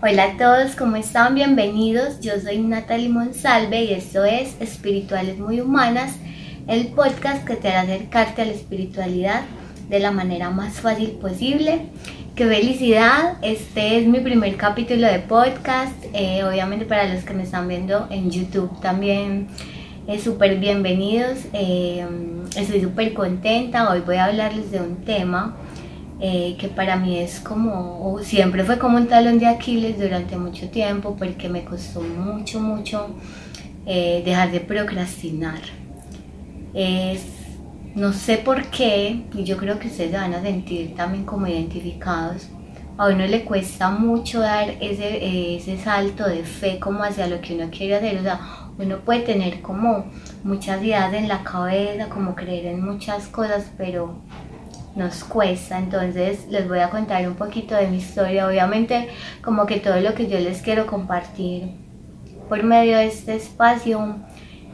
Hola 0.00 0.22
a 0.22 0.36
todos, 0.36 0.76
¿cómo 0.76 0.94
están? 0.94 1.34
Bienvenidos. 1.34 2.20
Yo 2.20 2.38
soy 2.40 2.58
Natalie 2.58 3.08
Monsalve 3.08 3.82
y 3.82 3.94
esto 3.94 4.24
es 4.24 4.54
Espirituales 4.60 5.40
Muy 5.40 5.60
Humanas, 5.60 6.14
el 6.68 6.86
podcast 6.86 7.44
que 7.44 7.56
te 7.56 7.66
hará 7.66 7.80
acercarte 7.80 8.42
a 8.42 8.44
la 8.44 8.52
espiritualidad 8.52 9.42
de 9.88 9.98
la 9.98 10.12
manera 10.12 10.50
más 10.50 10.74
fácil 10.74 11.10
posible. 11.20 11.86
¡Qué 12.36 12.46
felicidad! 12.46 13.38
Este 13.42 13.98
es 13.98 14.06
mi 14.06 14.20
primer 14.20 14.56
capítulo 14.56 15.08
de 15.08 15.18
podcast. 15.18 15.96
Eh, 16.12 16.44
obviamente 16.44 16.84
para 16.86 17.12
los 17.12 17.24
que 17.24 17.34
me 17.34 17.42
están 17.42 17.66
viendo 17.66 18.06
en 18.08 18.30
YouTube 18.30 18.80
también 18.80 19.48
es 20.06 20.22
súper 20.22 20.60
bienvenidos. 20.60 21.38
Eh, 21.52 22.06
estoy 22.56 22.82
súper 22.82 23.14
contenta. 23.14 23.90
Hoy 23.90 24.02
voy 24.06 24.14
a 24.14 24.26
hablarles 24.26 24.70
de 24.70 24.80
un 24.80 25.04
tema 25.04 25.56
eh, 26.20 26.56
que 26.58 26.68
para 26.68 26.96
mí 26.96 27.18
es 27.18 27.38
como, 27.38 28.18
siempre 28.22 28.64
fue 28.64 28.78
como 28.78 28.96
un 28.96 29.06
talón 29.06 29.38
de 29.38 29.46
Aquiles 29.46 29.98
durante 29.98 30.36
mucho 30.36 30.68
tiempo, 30.68 31.14
porque 31.16 31.48
me 31.48 31.64
costó 31.64 32.00
mucho, 32.00 32.60
mucho 32.60 33.10
eh, 33.86 34.22
dejar 34.24 34.50
de 34.50 34.60
procrastinar. 34.60 35.60
Es, 36.74 37.24
no 37.94 38.12
sé 38.12 38.38
por 38.38 38.64
qué, 38.66 39.24
y 39.32 39.44
yo 39.44 39.56
creo 39.56 39.78
que 39.78 39.88
ustedes 39.88 40.12
van 40.12 40.34
a 40.34 40.42
sentir 40.42 40.94
también 40.96 41.24
como 41.24 41.46
identificados. 41.46 42.48
A 42.96 43.06
uno 43.06 43.24
le 43.26 43.44
cuesta 43.44 43.90
mucho 43.90 44.40
dar 44.40 44.70
ese, 44.80 45.56
ese 45.56 45.78
salto 45.78 46.28
de 46.28 46.42
fe 46.42 46.80
como 46.80 47.04
hacia 47.04 47.28
lo 47.28 47.40
que 47.40 47.54
uno 47.54 47.70
quiere 47.70 47.94
hacer. 47.94 48.18
O 48.18 48.22
sea, 48.22 48.40
uno 48.76 48.98
puede 48.98 49.20
tener 49.20 49.62
como 49.62 50.06
muchas 50.42 50.82
ideas 50.82 51.12
en 51.12 51.28
la 51.28 51.44
cabeza, 51.44 52.08
como 52.08 52.34
creer 52.34 52.66
en 52.66 52.84
muchas 52.84 53.28
cosas, 53.28 53.70
pero 53.76 54.20
nos 54.98 55.24
cuesta. 55.24 55.78
Entonces 55.78 56.46
les 56.50 56.68
voy 56.68 56.80
a 56.80 56.90
contar 56.90 57.26
un 57.26 57.36
poquito 57.36 57.74
de 57.74 57.86
mi 57.88 57.98
historia. 57.98 58.46
Obviamente 58.46 59.08
como 59.42 59.64
que 59.64 59.78
todo 59.78 60.00
lo 60.00 60.14
que 60.14 60.26
yo 60.26 60.38
les 60.38 60.60
quiero 60.60 60.86
compartir 60.86 61.70
por 62.48 62.62
medio 62.62 62.98
de 62.98 63.06
este 63.06 63.36
espacio 63.36 64.16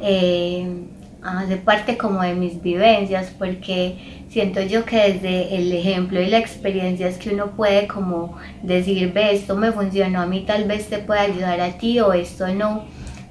eh, 0.00 0.86
hace 1.22 1.56
parte 1.56 1.96
como 1.96 2.22
de 2.22 2.34
mis 2.34 2.62
vivencias 2.62 3.32
porque 3.38 4.24
siento 4.28 4.60
yo 4.62 4.84
que 4.84 5.12
desde 5.12 5.56
el 5.56 5.72
ejemplo 5.72 6.20
y 6.20 6.26
la 6.26 6.38
experiencia 6.38 7.08
es 7.08 7.18
que 7.18 7.30
uno 7.30 7.52
puede 7.52 7.86
como 7.86 8.36
decir, 8.62 9.12
ve, 9.12 9.32
esto 9.32 9.56
me 9.56 9.72
funcionó 9.72 10.20
a 10.20 10.26
mí, 10.26 10.44
tal 10.46 10.64
vez 10.64 10.88
te 10.88 10.98
puede 10.98 11.20
ayudar 11.20 11.60
a 11.60 11.78
ti 11.78 12.00
o 12.00 12.12
esto 12.12 12.48
no, 12.48 12.84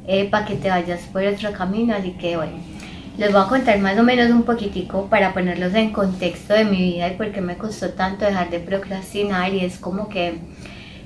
eh, 0.08 0.28
para 0.30 0.46
que 0.46 0.56
te 0.56 0.70
vayas 0.70 1.02
por 1.12 1.24
otro 1.24 1.52
camino. 1.54 1.96
Así 1.96 2.12
que 2.12 2.36
bueno 2.36 2.73
les 3.18 3.32
voy 3.32 3.42
a 3.42 3.46
contar 3.46 3.78
más 3.80 3.98
o 3.98 4.04
menos 4.04 4.32
un 4.32 4.44
poquitico 4.44 5.08
para 5.08 5.34
ponerlos 5.34 5.74
en 5.76 5.92
contexto 5.92 6.54
de 6.54 6.66
mi 6.66 6.78
vida 6.78 7.10
y 7.10 7.16
por 7.16 7.32
qué 7.32 7.42
me 7.42 7.58
costó 7.58 7.90
tanto 7.92 8.26
dejar 8.26 8.50
de 8.50 8.60
procrastinar 8.60 9.54
y 9.54 9.60
es 9.60 9.78
como 9.78 10.10
que 10.10 10.40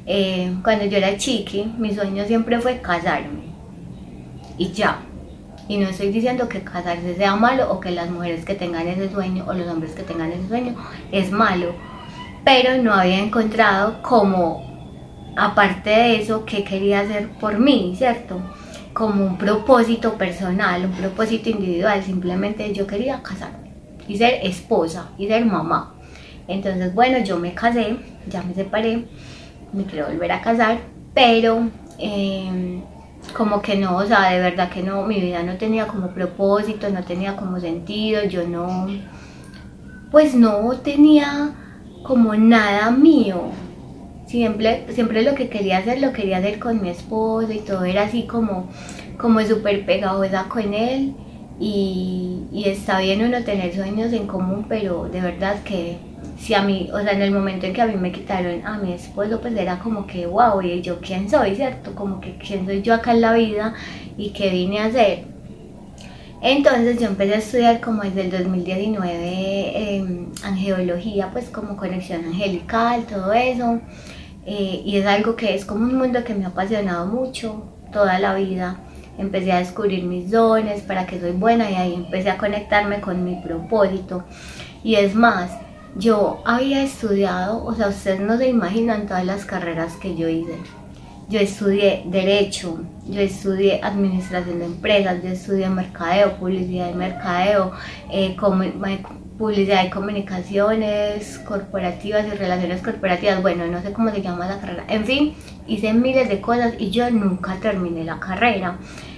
eh, 0.05 0.53
cuando 0.63 0.85
yo 0.85 0.97
era 0.97 1.17
chiqui, 1.17 1.73
mi 1.77 1.93
sueño 1.93 2.25
siempre 2.25 2.61
fue 2.61 2.79
casarme 2.79 3.47
y 4.57 4.71
ya. 4.71 4.99
Y 5.67 5.77
no 5.77 5.89
estoy 5.89 6.11
diciendo 6.11 6.47
que 6.47 6.61
casarse 6.61 7.15
sea 7.15 7.35
malo 7.35 7.69
o 7.69 7.81
que 7.81 7.91
las 7.91 8.09
mujeres 8.09 8.45
que 8.45 8.55
tengan 8.55 8.87
ese 8.87 9.11
sueño 9.11 9.43
o 9.47 9.53
los 9.53 9.67
hombres 9.67 9.91
que 9.91 10.03
tengan 10.03 10.31
ese 10.31 10.47
sueño 10.47 10.75
es 11.11 11.29
malo, 11.29 11.73
pero 12.45 12.81
no 12.81 12.93
había 12.93 13.19
encontrado 13.19 14.01
como, 14.01 14.63
aparte 15.35 15.89
de 15.89 16.21
eso, 16.21 16.45
qué 16.45 16.63
quería 16.63 17.01
hacer 17.01 17.27
por 17.27 17.59
mí, 17.59 17.95
¿cierto? 17.97 18.39
Como 18.97 19.23
un 19.23 19.37
propósito 19.37 20.13
personal, 20.13 20.85
un 20.85 20.91
propósito 20.93 21.51
individual, 21.51 22.01
simplemente 22.03 22.73
yo 22.73 22.87
quería 22.87 23.21
casarme 23.21 23.69
y 24.07 24.17
ser 24.17 24.39
esposa 24.41 25.09
y 25.19 25.27
ser 25.27 25.45
mamá. 25.45 25.93
Entonces, 26.47 26.95
bueno, 26.95 27.19
yo 27.19 27.37
me 27.37 27.53
casé, 27.53 27.97
ya 28.27 28.41
me 28.41 28.55
separé, 28.55 29.05
me 29.71 29.83
quiero 29.83 30.07
volver 30.07 30.31
a 30.31 30.41
casar, 30.41 30.79
pero 31.13 31.69
em, 31.99 32.81
como 33.37 33.61
que 33.61 33.75
no, 33.75 33.97
o 33.97 34.05
sea, 34.07 34.31
de 34.31 34.39
verdad 34.39 34.71
que 34.71 34.81
no, 34.81 35.03
mi 35.03 35.21
vida 35.21 35.43
no 35.43 35.57
tenía 35.57 35.85
como 35.85 36.07
propósito, 36.07 36.89
no 36.89 37.03
tenía 37.03 37.35
como 37.35 37.59
sentido, 37.59 38.23
yo 38.23 38.47
no, 38.47 38.87
pues 40.09 40.33
no 40.33 40.71
tenía 40.77 41.51
como 42.01 42.33
nada 42.33 42.89
mío, 42.89 43.51
Siempre, 44.27 44.85
siempre 44.89 45.23
lo 45.23 45.35
que 45.35 45.47
quería 45.47 45.77
hacer 45.77 46.01
lo 46.01 46.11
quería 46.11 46.37
hacer 46.39 46.59
con 46.59 46.81
mi 46.81 46.89
esposo 46.89 47.49
y 47.53 47.59
todo 47.59 47.85
era 47.85 48.03
así 48.03 48.23
como, 48.23 48.69
como 49.17 49.39
súper 49.41 49.85
pegajosa 49.85 50.49
con 50.49 50.73
él. 50.73 51.13
Y, 51.59 52.63
está 52.65 52.99
bien 52.99 53.23
uno 53.23 53.43
tener 53.43 53.73
sueños 53.73 54.11
en 54.11 54.27
común, 54.27 54.65
pero 54.67 55.05
de 55.05 55.21
verdad 55.21 55.63
que 55.63 55.97
si 56.37 56.53
a 56.53 56.61
mí, 56.61 56.89
o 56.93 56.99
sea, 56.99 57.13
en 57.13 57.21
el 57.21 57.31
momento 57.31 57.65
en 57.65 57.73
que 57.73 57.81
a 57.81 57.87
mí 57.87 57.95
me 57.95 58.11
quitaron 58.11 58.65
a 58.65 58.77
mi 58.77 58.91
esposo, 58.93 59.39
pues 59.39 59.55
era 59.55 59.79
como 59.79 60.05
que, 60.05 60.27
wow, 60.27 60.61
y 60.61 60.81
yo 60.81 60.99
quién 60.99 61.29
soy, 61.29 61.55
¿cierto? 61.55 61.95
Como 61.95 62.19
que 62.19 62.37
quién 62.37 62.65
soy 62.65 62.81
yo 62.81 62.93
acá 62.93 63.13
en 63.13 63.21
la 63.21 63.33
vida 63.33 63.73
y 64.17 64.31
qué 64.31 64.49
vine 64.49 64.79
a 64.79 64.85
hacer. 64.85 65.23
Entonces 66.41 66.99
yo 66.99 67.07
empecé 67.07 67.33
a 67.35 67.37
estudiar 67.37 67.79
como 67.81 68.03
desde 68.03 68.21
el 68.21 68.31
2019 68.31 69.09
eh, 69.15 70.05
angeología, 70.43 71.31
pues 71.31 71.49
como 71.49 71.77
conexión 71.77 72.25
angelical, 72.25 73.05
todo 73.05 73.33
eso. 73.33 73.79
Eh, 74.49 74.81
y 74.85 74.95
es 74.95 75.05
algo 75.05 75.35
que 75.35 75.53
es 75.55 75.65
como 75.65 75.83
un 75.83 75.97
mundo 75.97 76.23
que 76.23 76.33
me 76.33 76.45
ha 76.45 76.47
apasionado 76.47 77.05
mucho 77.05 77.65
toda 77.91 78.17
la 78.17 78.33
vida. 78.33 78.79
Empecé 79.17 79.51
a 79.51 79.59
descubrir 79.59 80.05
mis 80.05 80.31
dones, 80.31 80.81
para 80.83 81.05
que 81.05 81.19
soy 81.19 81.31
buena 81.31 81.69
y 81.69 81.75
ahí 81.75 81.93
empecé 81.93 82.29
a 82.29 82.37
conectarme 82.37 83.01
con 83.01 83.25
mi 83.25 83.35
propósito. 83.41 84.23
Y 84.85 84.95
es 84.95 85.15
más, 85.15 85.51
yo 85.97 86.41
había 86.45 86.81
estudiado, 86.81 87.65
o 87.65 87.75
sea, 87.75 87.89
ustedes 87.89 88.21
no 88.21 88.37
se 88.37 88.47
imaginan 88.47 89.05
todas 89.05 89.25
las 89.25 89.43
carreras 89.43 89.97
que 89.97 90.15
yo 90.15 90.29
hice. 90.29 90.55
Yo 91.27 91.41
estudié 91.41 92.03
Derecho, 92.05 92.79
yo 93.05 93.19
estudié 93.19 93.81
Administración 93.83 94.59
de 94.59 94.65
Empresas, 94.65 95.21
yo 95.21 95.29
estudié 95.29 95.67
Mercadeo, 95.67 96.37
Publicidad 96.37 96.89
y 96.89 96.93
Mercadeo, 96.93 97.73
eh, 98.09 98.33
publicidad 99.37 99.85
y 99.85 99.89
comunicaciones 99.89 101.39
corporativas 101.39 102.25
y 102.27 102.31
relaciones 102.31 102.81
corporativas, 102.81 103.41
bueno, 103.41 103.67
no 103.67 103.81
sé 103.81 103.93
cómo 103.93 104.09
se 104.11 104.21
llama 104.21 104.47
la 104.47 104.59
carrera, 104.59 104.85
en 104.87 105.05
fin, 105.05 105.33
hice 105.67 105.93
miles 105.93 106.29
de 106.29 106.41
cosas 106.41 106.73
y 106.77 106.89
yo 106.89 107.09
nunca 107.11 107.55
terminé 107.61 108.03
la 108.03 108.19
carrera. 108.19 108.77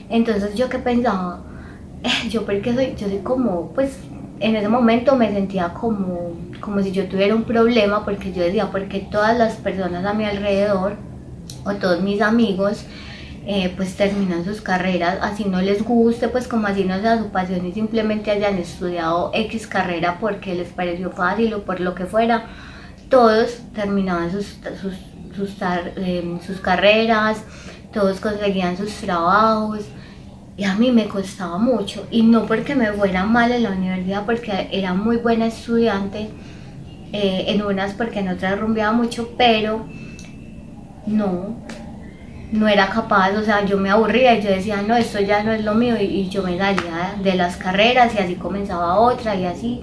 Entonces 0.09 0.55
yo 0.55 0.69
que 0.69 0.79
pensaba, 0.79 1.41
yo 2.29 2.45
porque 2.45 2.73
soy, 2.73 2.95
yo 2.97 3.07
soy 3.07 3.19
como, 3.19 3.71
pues 3.73 3.97
en 4.39 4.55
ese 4.55 4.69
momento 4.69 5.15
me 5.15 5.31
sentía 5.31 5.73
como, 5.73 6.33
como 6.59 6.81
si 6.81 6.91
yo 6.91 7.07
tuviera 7.07 7.35
un 7.35 7.43
problema 7.43 8.05
porque 8.05 8.31
yo 8.31 8.43
decía, 8.43 8.69
porque 8.71 8.99
todas 9.11 9.37
las 9.37 9.55
personas 9.55 10.05
a 10.05 10.13
mi 10.13 10.25
alrededor 10.25 10.95
o 11.65 11.73
todos 11.75 12.01
mis 12.01 12.21
amigos 12.21 12.85
eh, 13.51 13.73
pues 13.75 13.95
terminan 13.95 14.45
sus 14.45 14.61
carreras, 14.61 15.17
así 15.23 15.43
no 15.45 15.59
les 15.59 15.83
guste, 15.83 16.27
pues 16.27 16.47
como 16.47 16.67
así 16.67 16.83
no 16.83 17.01
sea 17.01 17.17
su 17.17 17.29
pasión 17.29 17.65
y 17.65 17.71
simplemente 17.71 18.29
hayan 18.29 18.59
estudiado 18.59 19.31
X 19.33 19.65
carrera 19.65 20.19
porque 20.19 20.53
les 20.53 20.69
pareció 20.69 21.09
fácil 21.09 21.55
o 21.55 21.63
por 21.63 21.79
lo 21.79 21.95
que 21.95 22.05
fuera, 22.05 22.45
todos 23.09 23.57
terminaban 23.73 24.31
sus, 24.31 24.59
eh, 25.95 26.37
sus 26.45 26.59
carreras, 26.59 27.43
todos 27.91 28.19
conseguían 28.19 28.77
sus 28.77 28.93
trabajos 28.93 29.79
y 30.55 30.65
a 30.65 30.75
mí 30.75 30.91
me 30.91 31.07
costaba 31.07 31.57
mucho 31.57 32.05
y 32.11 32.21
no 32.21 32.45
porque 32.45 32.75
me 32.75 32.93
fuera 32.93 33.23
mal 33.23 33.51
en 33.51 33.63
la 33.63 33.71
universidad 33.71 34.27
porque 34.27 34.69
era 34.71 34.93
muy 34.93 35.17
buena 35.17 35.47
estudiante 35.47 36.29
eh, 37.13 37.45
en 37.47 37.63
unas 37.63 37.93
porque 37.93 38.19
en 38.19 38.29
otras 38.29 38.59
rumbeaba 38.59 38.91
mucho 38.91 39.31
pero 39.39 39.87
no 41.07 41.65
no 42.51 42.67
era 42.67 42.87
capaz, 42.89 43.35
o 43.35 43.43
sea, 43.43 43.63
yo 43.65 43.77
me 43.77 43.89
aburría 43.89 44.35
y 44.37 44.41
yo 44.41 44.49
decía, 44.49 44.81
no, 44.81 44.95
esto 44.97 45.19
ya 45.19 45.43
no 45.43 45.51
es 45.51 45.63
lo 45.63 45.75
mío 45.75 45.95
y, 45.99 46.29
yo 46.29 46.41
me 46.43 46.57
salía 46.57 47.15
de 47.21 47.35
las 47.35 47.57
carreras 47.57 48.13
y 48.15 48.17
así 48.17 48.35
comenzaba 48.35 48.99
otra 48.99 49.35
y 49.35 49.45
así. 49.45 49.81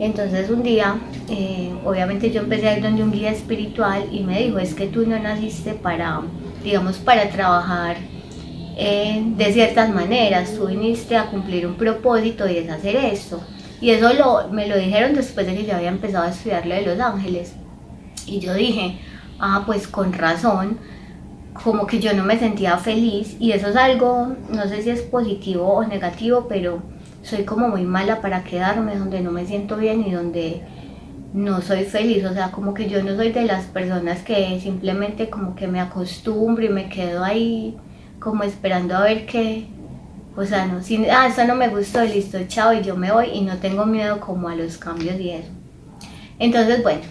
Entonces 0.00 0.48
un 0.48 0.62
día, 0.62 0.96
eh, 1.28 1.72
obviamente 1.84 2.30
yo 2.30 2.40
empecé 2.40 2.68
a 2.68 2.76
ir 2.76 2.82
donde 2.82 3.02
un 3.02 3.10
guía 3.10 3.30
espiritual 3.30 4.04
y 4.10 4.20
me 4.20 4.42
dijo, 4.42 4.58
es 4.58 4.74
que 4.74 4.86
tú 4.86 5.06
no 5.06 5.18
naciste 5.18 5.74
para, 5.74 6.22
digamos, 6.62 6.98
para 6.98 7.28
trabajar 7.28 7.96
eh, 8.76 9.20
de 9.36 9.52
ciertas 9.52 9.92
maneras, 9.92 10.54
tú 10.54 10.68
viniste 10.68 11.16
a 11.16 11.26
cumplir 11.26 11.66
un 11.66 11.74
propósito 11.74 12.48
y 12.48 12.58
es 12.58 12.70
hacer 12.70 12.96
esto. 12.96 13.42
Y 13.80 13.90
eso 13.90 14.12
lo, 14.14 14.48
me 14.50 14.68
lo 14.68 14.78
dijeron 14.78 15.14
después 15.14 15.46
de 15.46 15.54
que 15.54 15.66
yo 15.66 15.74
había 15.74 15.88
empezado 15.88 16.24
a 16.24 16.30
estudiar 16.30 16.64
lo 16.66 16.74
de 16.74 16.82
Los 16.82 17.00
Ángeles. 17.00 17.54
Y 18.26 18.40
yo 18.40 18.54
dije, 18.54 19.00
ah, 19.38 19.64
pues 19.66 19.86
con 19.88 20.12
razón, 20.12 20.78
como 21.52 21.86
que 21.86 21.98
yo 21.98 22.12
no 22.14 22.24
me 22.24 22.38
sentía 22.38 22.76
feliz 22.78 23.36
y 23.40 23.52
eso 23.52 23.68
es 23.68 23.76
algo, 23.76 24.34
no 24.50 24.68
sé 24.68 24.82
si 24.82 24.90
es 24.90 25.02
positivo 25.02 25.66
o 25.66 25.84
negativo, 25.84 26.46
pero 26.48 26.82
soy 27.22 27.44
como 27.44 27.68
muy 27.68 27.82
mala 27.82 28.20
para 28.20 28.44
quedarme 28.44 28.96
donde 28.96 29.20
no 29.20 29.32
me 29.32 29.46
siento 29.46 29.76
bien 29.76 30.06
y 30.06 30.12
donde 30.12 30.62
no 31.32 31.60
soy 31.60 31.84
feliz, 31.84 32.24
o 32.24 32.32
sea, 32.32 32.50
como 32.50 32.72
que 32.74 32.88
yo 32.88 33.02
no 33.02 33.14
soy 33.16 33.32
de 33.32 33.44
las 33.44 33.66
personas 33.66 34.22
que 34.22 34.58
simplemente 34.60 35.28
como 35.28 35.54
que 35.54 35.68
me 35.68 35.80
acostumbro 35.80 36.64
y 36.64 36.70
me 36.70 36.88
quedo 36.88 37.22
ahí 37.22 37.76
como 38.18 38.44
esperando 38.44 38.96
a 38.96 39.02
ver 39.02 39.26
qué, 39.26 39.68
o 40.36 40.44
sea, 40.44 40.66
no, 40.66 40.82
si, 40.82 41.04
ah, 41.06 41.26
eso 41.26 41.44
no 41.44 41.54
me 41.54 41.68
gustó, 41.68 42.02
listo, 42.04 42.38
chao, 42.46 42.72
y 42.72 42.82
yo 42.82 42.96
me 42.96 43.12
voy 43.12 43.30
y 43.34 43.42
no 43.42 43.58
tengo 43.58 43.84
miedo 43.84 44.20
como 44.20 44.48
a 44.48 44.54
los 44.54 44.78
cambios 44.78 45.18
y 45.20 45.30
eso. 45.30 45.48
Entonces, 46.38 46.82
bueno, 46.82 47.02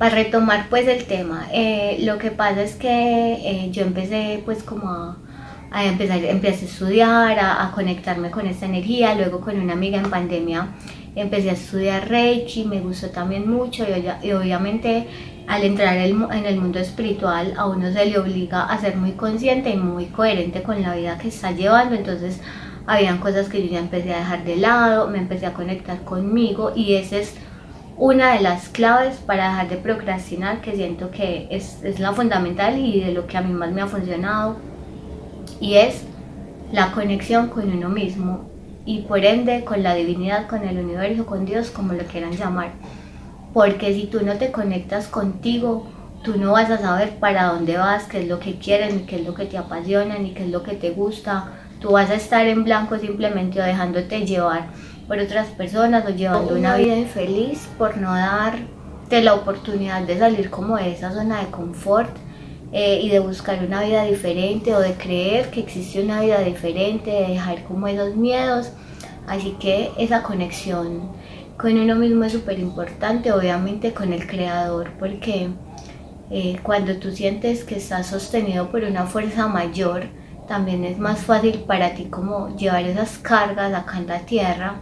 para 0.00 0.14
retomar 0.14 0.70
pues 0.70 0.88
el 0.88 1.04
tema, 1.04 1.46
eh, 1.52 1.98
lo 2.00 2.16
que 2.16 2.30
pasa 2.30 2.62
es 2.62 2.74
que 2.74 2.88
eh, 2.88 3.68
yo 3.70 3.82
empecé 3.82 4.40
pues 4.46 4.62
como 4.62 4.88
a, 5.70 5.84
empezar, 5.84 6.24
empecé 6.24 6.64
a 6.64 6.68
estudiar, 6.68 7.38
a, 7.38 7.70
conectarme 7.74 8.30
con 8.30 8.46
esta 8.46 8.64
energía, 8.64 9.14
luego 9.14 9.42
con 9.42 9.60
una 9.60 9.74
amiga 9.74 9.98
en 9.98 10.08
pandemia 10.08 10.68
empecé 11.14 11.50
a 11.50 11.52
estudiar 11.52 12.08
Reiki, 12.08 12.64
me 12.64 12.80
gustó 12.80 13.10
también 13.10 13.50
mucho. 13.50 13.84
Y, 14.22 14.32
obviamente 14.32 15.06
al 15.46 15.64
entrar 15.64 15.98
en 15.98 16.46
el 16.46 16.56
mundo 16.58 16.78
espiritual 16.78 17.52
a 17.58 17.66
uno 17.66 17.92
se 17.92 18.06
le 18.06 18.18
obliga 18.18 18.64
a 18.64 18.80
ser 18.80 18.96
muy 18.96 19.12
consciente 19.12 19.68
y 19.68 19.76
muy 19.76 20.06
coherente 20.06 20.62
con 20.62 20.80
la 20.80 20.94
vida 20.94 21.18
que 21.18 21.28
está 21.28 21.50
llevando, 21.52 21.94
entonces 21.94 22.40
habían 22.86 23.18
cosas 23.18 23.50
que 23.50 23.62
yo 23.66 23.72
ya 23.72 23.80
empecé 23.80 24.14
a 24.14 24.20
dejar 24.20 24.44
de 24.44 24.56
lado, 24.56 25.08
me 25.08 25.18
empecé 25.18 25.44
a 25.44 25.52
conectar 25.52 26.00
conmigo. 26.04 26.72
Y 26.74 26.94
ese 26.94 27.20
es 27.20 27.34
una 28.00 28.32
de 28.32 28.40
las 28.40 28.70
claves 28.70 29.18
para 29.18 29.50
dejar 29.50 29.68
de 29.68 29.76
procrastinar, 29.76 30.62
que 30.62 30.74
siento 30.74 31.10
que 31.10 31.48
es, 31.50 31.84
es, 31.84 32.00
la 32.00 32.14
fundamental 32.14 32.78
y 32.78 33.02
de 33.02 33.12
lo 33.12 33.26
que 33.26 33.36
a 33.36 33.42
mí 33.42 33.52
más 33.52 33.72
me 33.72 33.82
ha 33.82 33.86
funcionado, 33.86 34.56
y 35.60 35.74
es 35.74 36.04
la 36.72 36.92
conexión 36.92 37.48
con 37.48 37.70
uno 37.70 37.90
mismo 37.90 38.48
y 38.86 39.02
por 39.02 39.22
ende 39.22 39.64
con 39.64 39.82
la 39.82 39.94
divinidad, 39.94 40.48
con 40.48 40.66
el 40.66 40.78
universo, 40.78 41.26
con 41.26 41.44
Dios, 41.44 41.68
como 41.68 41.92
lo 41.92 42.04
quieran 42.04 42.32
llamar. 42.32 42.72
Porque 43.52 43.92
si 43.92 44.06
tú 44.06 44.24
no 44.24 44.36
te 44.36 44.50
conectas 44.50 45.06
contigo, 45.06 45.86
tú 46.24 46.38
no 46.38 46.52
vas 46.52 46.70
a 46.70 46.78
saber 46.78 47.18
para 47.18 47.52
dónde 47.52 47.76
vas, 47.76 48.04
qué 48.04 48.22
es 48.22 48.28
lo 48.28 48.40
que 48.40 48.54
quieres, 48.54 48.94
ni 48.94 49.00
qué 49.02 49.16
es 49.16 49.26
lo 49.26 49.34
que 49.34 49.44
te 49.44 49.58
apasiona, 49.58 50.18
ni 50.18 50.32
qué 50.32 50.44
es 50.44 50.50
lo 50.50 50.62
que 50.62 50.72
te 50.72 50.92
gusta. 50.92 51.52
Tú 51.80 51.92
vas 51.92 52.08
a 52.08 52.14
estar 52.14 52.46
en 52.46 52.64
blanco 52.64 52.98
simplemente 52.98 53.60
dejándote 53.60 54.24
llevar 54.24 54.68
por 55.10 55.18
otras 55.18 55.48
personas 55.48 56.06
o 56.06 56.10
llevando 56.10 56.54
una 56.54 56.76
vida 56.76 56.96
infeliz 56.96 57.68
por 57.76 57.96
no 57.96 58.14
darte 58.14 59.20
la 59.22 59.34
oportunidad 59.34 60.02
de 60.02 60.16
salir 60.16 60.50
como 60.50 60.76
de 60.76 60.92
esa 60.92 61.10
zona 61.10 61.40
de 61.40 61.50
confort 61.50 62.16
eh, 62.70 63.00
y 63.02 63.08
de 63.08 63.18
buscar 63.18 63.58
una 63.64 63.82
vida 63.82 64.04
diferente 64.04 64.72
o 64.72 64.78
de 64.78 64.94
creer 64.94 65.50
que 65.50 65.58
existe 65.58 66.00
una 66.00 66.20
vida 66.20 66.38
diferente, 66.42 67.10
de 67.10 67.26
dejar 67.26 67.64
como 67.64 67.88
esos 67.88 68.14
miedos. 68.14 68.70
Así 69.26 69.56
que 69.58 69.90
esa 69.98 70.22
conexión 70.22 71.10
con 71.58 71.76
uno 71.76 71.96
mismo 71.96 72.22
es 72.22 72.30
súper 72.30 72.60
importante, 72.60 73.32
obviamente 73.32 73.92
con 73.92 74.12
el 74.12 74.28
creador, 74.28 74.92
porque 74.96 75.48
eh, 76.30 76.60
cuando 76.62 76.98
tú 76.98 77.10
sientes 77.10 77.64
que 77.64 77.78
estás 77.78 78.06
sostenido 78.06 78.70
por 78.70 78.84
una 78.84 79.06
fuerza 79.06 79.48
mayor, 79.48 80.04
también 80.46 80.84
es 80.84 80.98
más 80.98 81.18
fácil 81.18 81.64
para 81.66 81.94
ti 81.94 82.04
como 82.04 82.56
llevar 82.56 82.84
esas 82.84 83.18
cargas 83.18 83.74
acá 83.74 83.98
en 83.98 84.06
la 84.06 84.20
tierra 84.20 84.76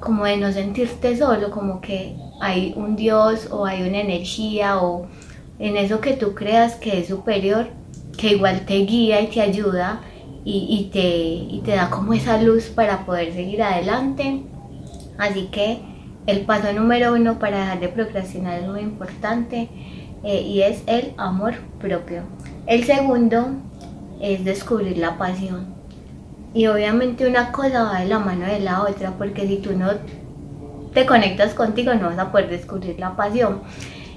como 0.00 0.24
de 0.24 0.36
no 0.36 0.52
sentirte 0.52 1.16
solo, 1.16 1.50
como 1.50 1.80
que 1.80 2.16
hay 2.40 2.72
un 2.76 2.96
Dios 2.96 3.48
o 3.50 3.66
hay 3.66 3.82
una 3.82 4.00
energía 4.00 4.80
o 4.80 5.06
en 5.58 5.76
eso 5.76 6.00
que 6.00 6.14
tú 6.14 6.34
creas 6.34 6.74
que 6.76 6.98
es 6.98 7.08
superior, 7.08 7.68
que 8.16 8.32
igual 8.34 8.64
te 8.66 8.78
guía 8.78 9.20
y 9.20 9.28
te 9.28 9.40
ayuda 9.40 10.00
y, 10.42 10.88
te, 10.92 11.00
y 11.00 11.60
te 11.64 11.72
da 11.72 11.90
como 11.90 12.14
esa 12.14 12.40
luz 12.40 12.68
para 12.68 13.04
poder 13.04 13.32
seguir 13.32 13.62
adelante. 13.62 14.42
Así 15.18 15.48
que 15.52 15.80
el 16.26 16.42
paso 16.42 16.72
número 16.72 17.14
uno 17.14 17.38
para 17.38 17.60
dejar 17.60 17.80
de 17.80 17.88
procrastinar 17.88 18.60
es 18.60 18.68
muy 18.68 18.80
importante 18.80 19.68
eh, 20.24 20.40
y 20.42 20.62
es 20.62 20.82
el 20.86 21.12
amor 21.16 21.54
propio. 21.78 22.22
El 22.66 22.84
segundo 22.84 23.48
es 24.20 24.44
descubrir 24.44 24.98
la 24.98 25.18
pasión. 25.18 25.79
Y 26.52 26.66
obviamente 26.66 27.28
una 27.28 27.52
cosa 27.52 27.84
va 27.84 28.00
de 28.00 28.06
la 28.06 28.18
mano 28.18 28.46
de 28.46 28.60
la 28.60 28.82
otra, 28.82 29.12
porque 29.12 29.46
si 29.46 29.58
tú 29.58 29.76
no 29.76 29.90
te 30.92 31.06
conectas 31.06 31.54
contigo 31.54 31.94
no 31.94 32.08
vas 32.08 32.18
a 32.18 32.32
poder 32.32 32.48
descubrir 32.48 32.98
la 32.98 33.16
pasión. 33.16 33.60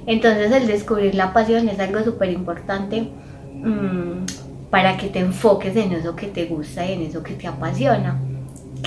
Entonces 0.06 0.52
el 0.52 0.68
descubrir 0.68 1.16
la 1.16 1.34
pasión 1.34 1.70
es 1.70 1.80
algo 1.80 2.04
súper 2.04 2.32
importante 2.32 3.10
mm, 3.54 4.26
para 4.70 4.98
que 4.98 5.08
te 5.08 5.20
enfoques 5.20 5.76
en 5.76 5.94
eso 5.94 6.16
que 6.16 6.28
te 6.28 6.46
gusta 6.46 6.86
y 6.86 6.94
en 6.94 7.04
eso 7.04 7.24
que 7.24 7.34
te 7.34 7.48
apasiona. 7.48 8.20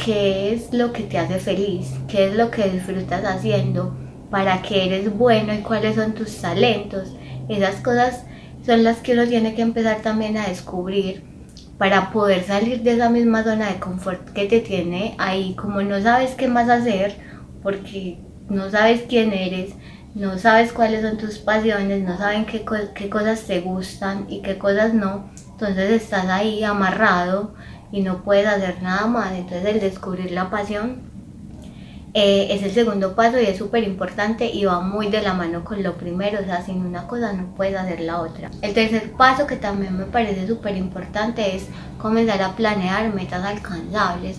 ¿Qué 0.05 0.53
es 0.53 0.73
lo 0.73 0.93
que 0.93 1.05
te 1.05 1.19
hace 1.19 1.39
feliz? 1.39 1.91
¿Qué 2.09 2.29
es 2.29 2.37
lo 2.37 2.51
que 2.51 2.69
disfrutas 2.69 3.25
haciendo? 3.25 3.95
¿Para 4.31 4.61
qué 4.61 4.87
eres 4.87 5.17
bueno 5.17 5.55
y 5.55 5.59
cuáles 5.59 5.95
son 5.95 6.13
tus 6.13 6.37
talentos? 6.39 7.15
Esas 7.49 7.77
cosas 7.77 8.25
son 8.67 8.83
las 8.83 8.99
que 8.99 9.13
uno 9.13 9.27
tiene 9.27 9.55
que 9.55 9.63
empezar 9.63 10.03
también 10.03 10.37
a 10.37 10.49
descubrir 10.49 11.23
para 11.79 12.11
poder 12.11 12.45
salir 12.45 12.83
de 12.83 12.95
esa 12.95 13.11
misma 13.11 13.45
zona 13.45 13.69
de 13.69 13.79
confort 13.79 14.31
que 14.31 14.47
te 14.47 14.61
tiene 14.61 15.15
ahí, 15.19 15.55
como 15.55 15.83
no 15.83 16.01
sabes 16.01 16.35
qué 16.35 16.49
más 16.49 16.69
hacer, 16.69 17.17
porque 17.63 18.19
no 18.49 18.71
sabes 18.71 19.03
quién 19.09 19.33
eres, 19.33 19.75
no 20.15 20.39
sabes 20.39 20.73
cuáles 20.73 21.03
son 21.03 21.19
tus 21.19 21.39
pasiones, 21.39 22.03
no 22.03 22.17
saben 22.17 22.47
qué, 22.47 22.65
qué 22.95 23.11
cosas 23.11 23.43
te 23.43 23.61
gustan 23.61 24.27
y 24.29 24.41
qué 24.41 24.57
cosas 24.57 24.95
no, 24.95 25.31
entonces 25.51 25.91
estás 25.91 26.27
ahí 26.27 26.65
amarrado 26.65 27.55
y 27.93 28.01
no 28.01 28.23
puedes 28.23 28.47
hacer 28.47 28.83
nada 28.83 29.07
más, 29.07 29.33
entonces 29.33 29.67
el 29.67 29.81
descubrir 29.81 30.31
la 30.31 30.49
pasión 30.49 31.06
eh, 32.19 32.55
es 32.55 32.63
el 32.63 32.73
segundo 32.73 33.15
paso 33.15 33.39
y 33.39 33.45
es 33.45 33.59
súper 33.59 33.85
importante 33.85 34.47
y 34.51 34.65
va 34.65 34.81
muy 34.81 35.09
de 35.09 35.21
la 35.21 35.35
mano 35.35 35.63
con 35.65 35.83
lo 35.83 35.99
primero, 35.99 36.41
o 36.41 36.45
sea, 36.47 36.65
sin 36.65 36.79
una 36.79 37.07
cosa 37.07 37.35
no 37.35 37.55
puedes 37.55 37.77
hacer 37.77 38.01
la 38.01 38.23
otra. 38.23 38.51
El 38.63 38.73
tercer 38.73 39.13
paso 39.13 39.47
que 39.47 39.57
también 39.57 39.99
me 39.99 40.07
parece 40.07 40.47
súper 40.47 40.79
importante 40.79 41.55
es 41.55 41.67
comenzar 41.99 42.41
a 42.41 42.57
planear 42.57 43.13
metas 43.13 43.45
alcanzables. 43.45 44.39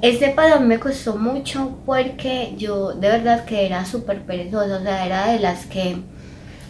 Este 0.00 0.30
paso 0.30 0.60
me 0.60 0.80
costó 0.80 1.14
mucho 1.14 1.78
porque 1.86 2.54
yo 2.58 2.92
de 2.92 3.06
verdad 3.06 3.44
que 3.44 3.64
era 3.64 3.84
súper 3.84 4.22
perezosa, 4.22 4.78
o 4.78 4.82
sea, 4.82 5.06
era 5.06 5.30
de 5.30 5.38
las 5.38 5.66
que, 5.66 5.98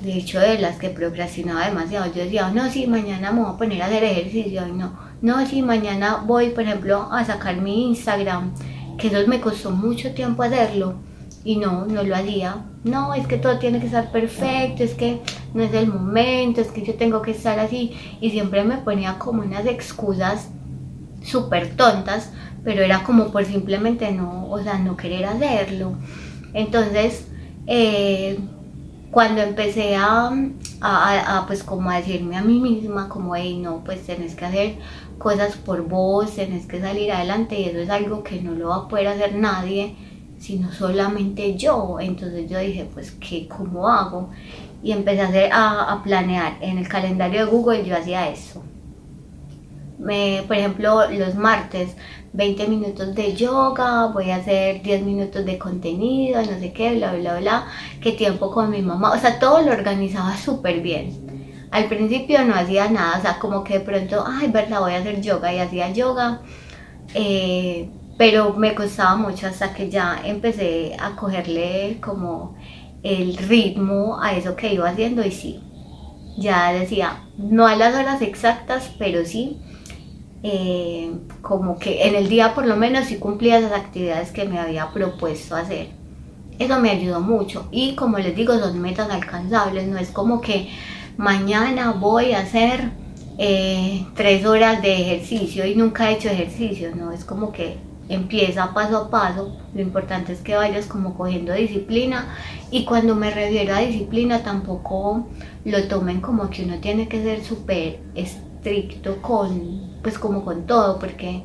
de 0.02 0.12
hecho, 0.12 0.38
de 0.38 0.58
las 0.58 0.76
que 0.76 0.90
procrastinaba 0.90 1.64
demasiado. 1.64 2.12
Yo 2.12 2.24
decía, 2.24 2.50
no, 2.50 2.70
sí, 2.70 2.86
mañana 2.86 3.32
me 3.32 3.40
voy 3.40 3.54
a 3.54 3.56
poner 3.56 3.80
a 3.80 3.86
hacer 3.86 4.04
ejercicio, 4.04 4.68
y 4.68 4.72
no, 4.72 4.98
no, 5.22 5.46
sí, 5.46 5.62
mañana 5.62 6.22
voy, 6.26 6.50
por 6.50 6.64
ejemplo, 6.64 7.08
a 7.10 7.24
sacar 7.24 7.56
mi 7.56 7.88
Instagram 7.88 8.52
que 8.98 9.08
eso 9.08 9.26
me 9.26 9.40
costó 9.40 9.70
mucho 9.70 10.12
tiempo 10.12 10.42
hacerlo 10.42 10.96
y 11.44 11.56
no, 11.56 11.86
no 11.86 12.02
lo 12.02 12.14
hacía. 12.14 12.64
No, 12.84 13.14
es 13.14 13.26
que 13.26 13.36
todo 13.36 13.58
tiene 13.58 13.78
que 13.78 13.86
estar 13.86 14.10
perfecto, 14.10 14.82
es 14.82 14.94
que 14.94 15.20
no 15.54 15.62
es 15.62 15.72
el 15.74 15.86
momento, 15.86 16.60
es 16.60 16.68
que 16.68 16.82
yo 16.82 16.94
tengo 16.94 17.22
que 17.22 17.30
estar 17.30 17.58
así 17.58 17.92
y 18.20 18.30
siempre 18.30 18.64
me 18.64 18.78
ponía 18.78 19.18
como 19.18 19.42
unas 19.42 19.66
excusas 19.66 20.48
súper 21.22 21.76
tontas, 21.76 22.30
pero 22.64 22.82
era 22.82 23.04
como 23.04 23.30
por 23.30 23.44
simplemente 23.44 24.10
no, 24.12 24.50
o 24.50 24.60
sea, 24.62 24.78
no 24.78 24.96
querer 24.96 25.26
hacerlo. 25.26 25.92
Entonces, 26.54 27.28
eh, 27.66 28.38
cuando 29.12 29.42
empecé 29.42 29.94
a, 29.94 30.32
a, 30.80 31.44
pues 31.46 31.62
como 31.62 31.90
a 31.90 31.96
decirme 31.96 32.36
a 32.36 32.42
mí 32.42 32.58
misma 32.58 33.08
como, 33.08 33.36
hey, 33.36 33.58
no, 33.62 33.84
pues 33.84 34.04
tenés 34.06 34.34
que 34.34 34.44
hacer 34.44 34.74
cosas 35.18 35.56
por 35.56 35.82
vos, 35.88 36.34
tenés 36.34 36.66
que 36.66 36.80
salir 36.80 37.12
adelante 37.12 37.58
y 37.58 37.64
eso 37.64 37.78
es 37.78 37.90
algo 37.90 38.22
que 38.22 38.40
no 38.40 38.52
lo 38.52 38.68
va 38.68 38.76
a 38.76 38.88
poder 38.88 39.08
hacer 39.08 39.34
nadie, 39.34 39.94
sino 40.38 40.72
solamente 40.72 41.56
yo. 41.56 41.98
Entonces 42.00 42.50
yo 42.50 42.58
dije, 42.58 42.88
pues, 42.92 43.12
¿qué, 43.12 43.48
¿cómo 43.48 43.88
hago? 43.88 44.30
Y 44.82 44.92
empecé 44.92 45.20
a, 45.22 45.28
hacer, 45.28 45.50
a, 45.52 46.00
planear. 46.02 46.58
En 46.60 46.78
el 46.78 46.88
calendario 46.88 47.46
de 47.46 47.50
Google 47.50 47.84
yo 47.84 47.96
hacía 47.96 48.28
eso. 48.28 48.62
Me, 49.98 50.42
por 50.48 50.56
ejemplo, 50.56 51.08
los 51.10 51.36
martes 51.36 51.96
20 52.32 52.66
minutos 52.66 53.14
de 53.14 53.34
yoga, 53.34 54.06
voy 54.06 54.30
a 54.30 54.36
hacer 54.36 54.82
10 54.82 55.02
minutos 55.02 55.44
de 55.44 55.58
contenido, 55.58 56.40
no 56.40 56.58
sé 56.58 56.72
qué, 56.72 56.96
bla, 56.96 57.12
bla, 57.14 57.38
bla, 57.38 57.66
qué 58.00 58.12
tiempo 58.12 58.50
con 58.50 58.70
mi 58.70 58.80
mamá, 58.82 59.12
o 59.12 59.18
sea, 59.18 59.38
todo 59.38 59.60
lo 59.60 59.70
organizaba 59.70 60.36
súper 60.36 60.80
bien. 60.80 61.31
Al 61.72 61.86
principio 61.86 62.44
no 62.44 62.54
hacía 62.54 62.90
nada, 62.90 63.18
o 63.18 63.22
sea, 63.22 63.38
como 63.38 63.64
que 63.64 63.78
de 63.78 63.80
pronto, 63.80 64.24
ay, 64.26 64.48
verdad, 64.48 64.80
voy 64.80 64.92
a 64.92 64.98
hacer 64.98 65.22
yoga 65.22 65.54
y 65.54 65.58
hacía 65.58 65.90
yoga, 65.90 66.42
eh, 67.14 67.88
pero 68.18 68.52
me 68.52 68.74
costaba 68.74 69.16
mucho 69.16 69.46
hasta 69.46 69.72
que 69.72 69.88
ya 69.88 70.20
empecé 70.22 70.94
a 71.00 71.16
cogerle 71.16 71.98
como 72.02 72.56
el 73.02 73.38
ritmo 73.38 74.20
a 74.22 74.34
eso 74.34 74.54
que 74.54 74.74
iba 74.74 74.86
haciendo 74.86 75.24
y 75.24 75.32
sí, 75.32 75.60
ya 76.36 76.72
decía, 76.74 77.24
no 77.38 77.66
a 77.66 77.74
las 77.74 77.94
horas 77.94 78.20
exactas, 78.20 78.90
pero 78.98 79.24
sí, 79.24 79.58
eh, 80.42 81.10
como 81.40 81.78
que 81.78 82.06
en 82.06 82.14
el 82.16 82.28
día 82.28 82.54
por 82.54 82.66
lo 82.66 82.76
menos 82.76 83.06
sí 83.06 83.16
cumplía 83.16 83.58
esas 83.58 83.72
actividades 83.72 84.30
que 84.30 84.44
me 84.44 84.58
había 84.58 84.90
propuesto 84.90 85.56
hacer. 85.56 85.88
Eso 86.58 86.78
me 86.80 86.90
ayudó 86.90 87.20
mucho 87.20 87.66
y 87.70 87.94
como 87.94 88.18
les 88.18 88.36
digo, 88.36 88.58
son 88.58 88.78
metas 88.80 89.08
alcanzables, 89.10 89.86
no 89.88 89.96
es 89.96 90.10
como 90.10 90.42
que 90.42 90.68
mañana 91.16 91.92
voy 91.92 92.32
a 92.32 92.40
hacer 92.40 92.90
eh, 93.38 94.06
tres 94.14 94.44
horas 94.44 94.82
de 94.82 95.00
ejercicio 95.00 95.66
y 95.66 95.74
nunca 95.74 96.10
he 96.10 96.14
hecho 96.14 96.28
ejercicio, 96.28 96.94
¿no? 96.94 97.12
Es 97.12 97.24
como 97.24 97.52
que 97.52 97.78
empieza 98.08 98.74
paso 98.74 98.98
a 98.98 99.10
paso, 99.10 99.56
lo 99.74 99.80
importante 99.80 100.32
es 100.32 100.40
que 100.40 100.54
vayas 100.54 100.86
como 100.86 101.14
cogiendo 101.14 101.54
disciplina 101.54 102.34
y 102.70 102.84
cuando 102.84 103.14
me 103.14 103.30
refiero 103.30 103.74
a 103.74 103.80
disciplina 103.80 104.42
tampoco 104.42 105.26
lo 105.64 105.84
tomen 105.88 106.20
como 106.20 106.50
que 106.50 106.64
uno 106.64 106.78
tiene 106.78 107.08
que 107.08 107.22
ser 107.22 107.42
súper 107.42 108.00
estricto 108.14 109.22
con, 109.22 109.98
pues 110.02 110.18
como 110.18 110.44
con 110.44 110.66
todo, 110.66 110.98
porque 110.98 111.42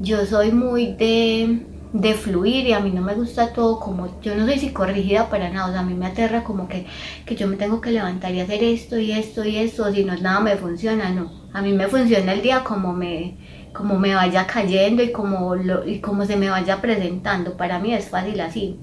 yo 0.00 0.24
soy 0.24 0.52
muy 0.52 0.94
de 0.94 1.66
de 1.92 2.14
fluir 2.14 2.66
y 2.66 2.72
a 2.72 2.80
mí 2.80 2.90
no 2.90 3.02
me 3.02 3.14
gusta 3.14 3.52
todo 3.52 3.80
como, 3.80 4.20
yo 4.20 4.36
no 4.36 4.46
soy 4.46 4.58
psicorrígida 4.58 5.28
para 5.28 5.50
nada, 5.50 5.68
o 5.68 5.72
sea, 5.72 5.80
a 5.80 5.84
mí 5.84 5.94
me 5.94 6.06
aterra 6.06 6.44
como 6.44 6.68
que, 6.68 6.86
que 7.26 7.34
yo 7.34 7.48
me 7.48 7.56
tengo 7.56 7.80
que 7.80 7.90
levantar 7.90 8.32
y 8.32 8.40
hacer 8.40 8.62
esto 8.62 8.98
y 8.98 9.12
esto 9.12 9.44
y 9.44 9.56
esto, 9.56 9.92
si 9.92 10.04
no 10.04 10.16
nada 10.16 10.40
me 10.40 10.56
funciona, 10.56 11.10
no, 11.10 11.32
a 11.52 11.62
mí 11.62 11.72
me 11.72 11.88
funciona 11.88 12.32
el 12.32 12.42
día 12.42 12.62
como 12.62 12.92
me, 12.92 13.36
como 13.72 13.98
me 13.98 14.14
vaya 14.14 14.46
cayendo 14.46 15.02
y 15.02 15.10
como, 15.10 15.56
lo, 15.56 15.86
y 15.86 16.00
como 16.00 16.24
se 16.26 16.36
me 16.36 16.48
vaya 16.48 16.80
presentando, 16.80 17.56
para 17.56 17.80
mí 17.80 17.92
es 17.92 18.08
fácil 18.08 18.40
así, 18.40 18.78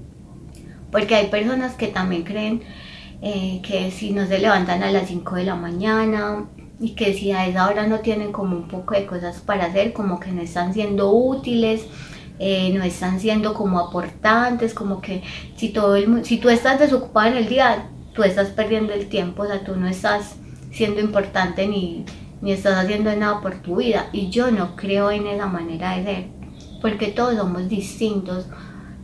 porque 0.92 1.14
hay 1.14 1.28
personas 1.28 1.74
que 1.74 1.88
también 1.88 2.24
creen 2.24 2.62
eh, 3.22 3.60
que 3.62 3.90
si 3.90 4.10
no 4.10 4.26
se 4.26 4.38
levantan 4.38 4.82
a 4.82 4.90
las 4.90 5.08
5 5.08 5.36
de 5.36 5.44
la 5.44 5.54
mañana, 5.54 6.46
y 6.80 6.94
que 6.94 7.12
si 7.12 7.32
a 7.32 7.46
esa 7.46 7.66
hora 7.68 7.86
no 7.86 8.00
tienen 8.00 8.30
como 8.30 8.56
un 8.56 8.68
poco 8.68 8.94
de 8.94 9.06
cosas 9.06 9.40
para 9.40 9.64
hacer, 9.64 9.92
como 9.92 10.20
que 10.20 10.30
no 10.30 10.42
están 10.42 10.72
siendo 10.74 11.10
útiles, 11.10 11.86
eh, 12.38 12.72
no 12.72 12.84
están 12.84 13.20
siendo 13.20 13.54
como 13.54 13.80
aportantes, 13.80 14.74
como 14.74 15.00
que 15.00 15.22
si, 15.56 15.70
todo 15.70 15.96
el, 15.96 16.24
si 16.24 16.38
tú 16.38 16.48
estás 16.48 16.78
desocupado 16.78 17.28
en 17.28 17.36
el 17.36 17.48
día, 17.48 17.88
tú 18.14 18.22
estás 18.22 18.48
perdiendo 18.48 18.92
el 18.92 19.08
tiempo, 19.08 19.42
o 19.42 19.46
sea, 19.46 19.64
tú 19.64 19.76
no 19.76 19.88
estás 19.88 20.36
siendo 20.70 21.00
importante 21.00 21.66
ni, 21.66 22.04
ni 22.40 22.52
estás 22.52 22.76
haciendo 22.76 23.14
nada 23.16 23.40
por 23.40 23.56
tu 23.56 23.76
vida. 23.76 24.08
Y 24.12 24.30
yo 24.30 24.50
no 24.50 24.76
creo 24.76 25.10
en 25.10 25.26
esa 25.26 25.46
manera 25.46 25.96
de 25.96 26.04
ser, 26.04 26.26
porque 26.80 27.08
todos 27.08 27.36
somos 27.36 27.68
distintos. 27.68 28.46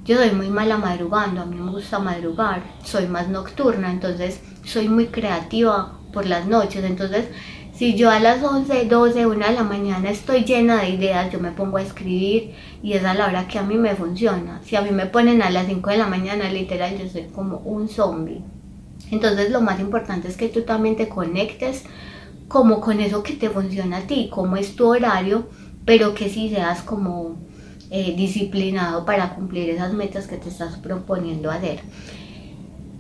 Yo 0.04 0.16
soy 0.18 0.32
muy 0.32 0.48
mala 0.48 0.76
madrugando, 0.76 1.40
a 1.40 1.46
mí 1.46 1.56
me 1.56 1.70
gusta 1.70 1.98
madrugar, 1.98 2.62
soy 2.84 3.06
más 3.06 3.28
nocturna, 3.28 3.90
entonces 3.90 4.40
soy 4.62 4.88
muy 4.88 5.06
creativa 5.06 5.98
por 6.12 6.26
las 6.26 6.46
noches, 6.46 6.84
entonces 6.84 7.26
si 7.76 7.94
yo 7.94 8.10
a 8.10 8.20
las 8.20 8.42
11, 8.42 8.84
12, 8.84 9.26
1 9.26 9.46
de 9.46 9.52
la 9.52 9.64
mañana 9.64 10.10
estoy 10.10 10.44
llena 10.44 10.80
de 10.82 10.90
ideas, 10.90 11.32
yo 11.32 11.40
me 11.40 11.50
pongo 11.50 11.78
a 11.78 11.82
escribir 11.82 12.54
y 12.82 12.92
es 12.92 13.04
a 13.04 13.14
la 13.14 13.26
hora 13.26 13.48
que 13.48 13.58
a 13.58 13.62
mí 13.62 13.76
me 13.76 13.96
funciona. 13.96 14.60
Si 14.64 14.76
a 14.76 14.82
mí 14.82 14.90
me 14.90 15.06
ponen 15.06 15.42
a 15.42 15.50
las 15.50 15.66
5 15.66 15.90
de 15.90 15.96
la 15.96 16.06
mañana, 16.06 16.48
literal, 16.50 16.96
yo 16.96 17.08
soy 17.08 17.24
como 17.34 17.58
un 17.58 17.88
zombie. 17.88 18.42
Entonces 19.10 19.50
lo 19.50 19.60
más 19.60 19.80
importante 19.80 20.28
es 20.28 20.36
que 20.36 20.48
tú 20.48 20.62
también 20.62 20.96
te 20.96 21.08
conectes 21.08 21.84
como 22.46 22.80
con 22.80 23.00
eso 23.00 23.22
que 23.22 23.34
te 23.34 23.50
funciona 23.50 23.98
a 23.98 24.02
ti, 24.02 24.28
como 24.30 24.56
es 24.56 24.76
tu 24.76 24.86
horario, 24.86 25.48
pero 25.84 26.14
que 26.14 26.28
si 26.28 26.50
seas 26.50 26.82
como 26.82 27.36
eh, 27.90 28.14
disciplinado 28.16 29.04
para 29.04 29.34
cumplir 29.34 29.70
esas 29.70 29.92
metas 29.92 30.26
que 30.26 30.36
te 30.36 30.48
estás 30.48 30.76
proponiendo 30.76 31.50
hacer. 31.50 31.80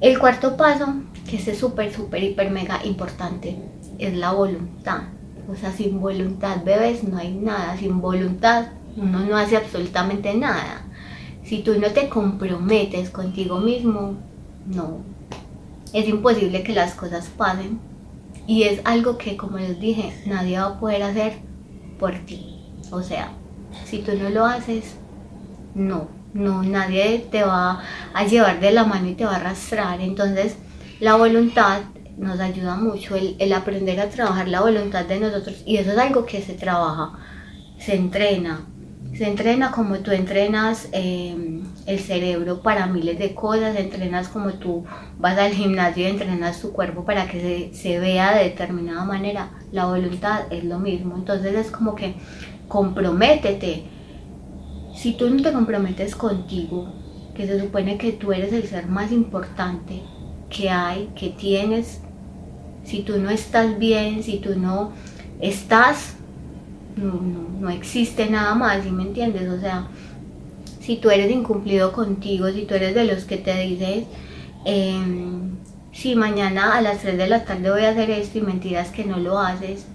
El 0.00 0.18
cuarto 0.18 0.56
paso, 0.56 0.94
que 1.42 1.50
es 1.50 1.58
súper, 1.58 1.92
súper, 1.92 2.22
hiper, 2.22 2.50
mega 2.50 2.84
importante, 2.84 3.56
es 3.98 4.14
la 4.14 4.32
voluntad. 4.32 5.04
O 5.50 5.56
sea, 5.56 5.72
sin 5.72 6.00
voluntad, 6.00 6.64
bebés, 6.64 7.04
no 7.04 7.18
hay 7.18 7.32
nada. 7.32 7.76
Sin 7.76 8.00
voluntad, 8.00 8.68
uno 8.96 9.20
no 9.20 9.36
hace 9.36 9.56
absolutamente 9.56 10.34
nada. 10.34 10.82
Si 11.44 11.58
tú 11.58 11.78
no 11.78 11.88
te 11.88 12.08
comprometes 12.08 13.10
contigo 13.10 13.58
mismo, 13.58 14.14
no. 14.66 14.98
Es 15.92 16.08
imposible 16.08 16.62
que 16.62 16.72
las 16.72 16.94
cosas 16.94 17.28
pasen. 17.28 17.78
Y 18.46 18.64
es 18.64 18.80
algo 18.84 19.18
que, 19.18 19.36
como 19.36 19.58
les 19.58 19.80
dije, 19.80 20.14
nadie 20.26 20.58
va 20.58 20.66
a 20.66 20.80
poder 20.80 21.02
hacer 21.02 21.34
por 21.98 22.14
ti. 22.20 22.60
O 22.90 23.02
sea, 23.02 23.32
si 23.84 23.98
tú 23.98 24.12
no 24.20 24.30
lo 24.30 24.44
haces, 24.46 24.96
no. 25.74 26.08
No, 26.34 26.64
nadie 26.64 27.24
te 27.30 27.44
va 27.44 27.80
a 28.12 28.26
llevar 28.26 28.58
de 28.58 28.72
la 28.72 28.84
mano 28.84 29.08
y 29.08 29.14
te 29.14 29.24
va 29.24 29.34
a 29.34 29.36
arrastrar. 29.36 30.00
Entonces, 30.00 30.56
la 31.00 31.16
voluntad 31.16 31.82
nos 32.16 32.38
ayuda 32.38 32.76
mucho 32.76 33.16
el, 33.16 33.52
aprender 33.52 34.00
a 34.00 34.08
trabajar 34.08 34.48
la 34.48 34.60
voluntad 34.60 35.04
de 35.04 35.20
nosotros 35.20 35.62
y 35.66 35.76
eso 35.76 35.92
es 35.92 35.98
algo 35.98 36.24
que 36.26 36.40
se 36.40 36.54
trabaja, 36.54 37.18
se 37.78 37.96
entrena, 37.96 38.66
se 39.12 39.26
entrena 39.26 39.72
como 39.72 39.98
tú 39.98 40.12
entrenas 40.12 40.88
em, 40.92 41.62
el 41.86 41.98
cerebro 41.98 42.62
para 42.62 42.86
miles 42.86 43.18
de 43.18 43.34
cosas, 43.34 43.76
entrenas 43.76 44.28
como 44.28 44.52
tú 44.54 44.84
vas 45.18 45.38
al 45.38 45.52
gimnasio 45.52 46.04
y 46.04 46.10
entrenas 46.10 46.60
tu 46.60 46.72
cuerpo 46.72 47.04
para 47.04 47.26
que 47.26 47.40
se, 47.72 47.74
se 47.74 47.98
vea 47.98 48.36
de 48.36 48.44
determinada 48.44 49.04
manera, 49.04 49.50
la 49.72 49.86
voluntad 49.86 50.42
es 50.50 50.64
lo 50.64 50.78
mismo, 50.78 51.16
entonces 51.16 51.54
es 51.54 51.70
como 51.70 51.94
que 51.94 52.14
comprométete, 52.68 53.84
si 54.94 55.14
tú 55.14 55.28
no 55.28 55.42
te 55.42 55.52
comprometes 55.52 56.14
contigo, 56.14 56.94
que 57.34 57.48
se 57.48 57.60
supone 57.60 57.98
que 57.98 58.12
tú 58.12 58.32
eres 58.32 58.52
el 58.52 58.62
ser 58.68 58.86
más 58.86 59.10
importante 59.10 60.02
que 60.54 60.70
hay, 60.70 61.10
que 61.16 61.30
tienes 61.30 62.00
si 62.84 63.02
tú 63.02 63.18
no 63.18 63.30
estás 63.30 63.78
bien, 63.78 64.22
si 64.22 64.38
tú 64.38 64.56
no 64.56 64.92
estás, 65.40 66.14
no, 66.96 67.68
existe 67.70 68.28
nada 68.30 68.54
más, 68.54 68.84
¿sí 68.84 68.90
me 68.90 69.02
entiendes? 69.02 69.50
O 69.50 69.58
sea, 69.58 69.88
si 70.80 70.96
tú 70.96 71.10
eres 71.10 71.30
incumplido 71.30 71.92
contigo, 71.92 72.50
si 72.50 72.66
tú 72.66 72.74
eres 72.74 72.94
de 72.94 73.04
los 73.04 73.24
que 73.24 73.38
te 73.38 73.58
dices, 73.58 74.04
em, 74.64 75.56
si 75.92 76.14
mañana 76.14 76.74
a 76.76 76.82
las 76.82 76.98
3 77.00 77.16
de 77.16 77.26
la 77.28 77.44
tarde 77.44 77.70
voy 77.70 77.84
a 77.84 77.90
hacer 77.90 78.10
esto 78.10 78.38
y 78.38 78.42
mentiras 78.42 78.90
que 78.90 79.04
no 79.04 79.18
lo 79.18 79.38
haces, 79.38 79.86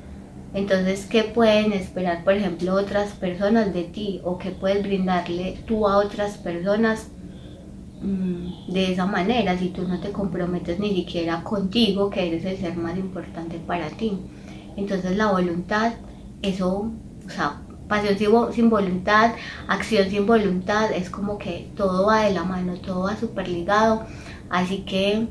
entonces, 0.53 1.05
¿qué 1.05 1.23
pueden 1.23 1.73
esperar, 1.73 2.23
por 2.23 2.33
ejemplo, 2.33 2.73
otras 2.73 3.11
personas 3.13 3.71
de 3.71 3.83
ti? 3.83 4.19
¿O 4.23 4.39
qué 4.39 4.49
puedes 4.49 4.81
brindarle 4.81 5.59
tú 5.67 5.87
a 5.87 5.97
otras 5.97 6.37
personas 6.37 7.07
Mm, 8.01 8.71
de 8.71 8.93
esa 8.93 9.05
manera 9.05 9.57
si 9.57 9.69
tú 9.69 9.85
no 9.85 9.99
te 9.99 10.11
comprometes 10.11 10.79
ni 10.79 10.95
siquiera 10.95 11.43
contigo, 11.43 12.09
que 12.09 12.27
eres 12.27 12.45
el 12.45 12.57
ser 12.57 12.77
más 12.77 12.97
importante 12.97 13.59
para 13.59 13.89
ti. 13.89 14.17
Entonces 14.77 15.17
la 15.17 15.31
voluntad, 15.31 15.93
eso, 16.41 16.91
o 17.25 17.29
sea, 17.29 17.61
pasión 17.89 18.53
sin 18.53 18.69
voluntad, 18.69 19.33
acción 19.67 20.09
sin 20.09 20.25
voluntad, 20.25 20.91
es 20.93 21.09
como 21.09 21.37
que 21.37 21.69
todo 21.75 22.05
va 22.05 22.21
de 22.23 22.31
la 22.31 22.43
mano, 22.43 22.75
todo 22.75 23.03
va 23.03 23.17
súper 23.17 23.49
ligado. 23.49 24.05
Así 24.49 24.79
que 24.79 25.27